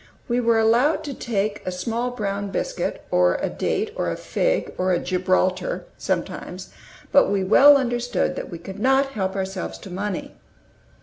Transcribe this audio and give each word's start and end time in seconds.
We 0.27 0.39
were 0.39 0.57
allowed 0.57 1.03
to 1.03 1.13
take 1.13 1.61
a 1.63 1.71
"small 1.71 2.09
brown" 2.09 2.49
biscuit, 2.49 3.05
or 3.11 3.35
a 3.35 3.51
date, 3.51 3.93
or 3.95 4.09
a 4.09 4.17
fig, 4.17 4.73
or 4.75 4.91
a 4.91 4.97
"gibraltar," 4.97 5.85
sometimes; 5.95 6.69
but 7.11 7.29
we 7.29 7.43
well 7.43 7.77
understood 7.77 8.35
that 8.35 8.49
we 8.49 8.57
could 8.57 8.79
not 8.79 9.09
help 9.11 9.35
ourselves 9.35 9.77
to 9.77 9.91
money. 9.91 10.33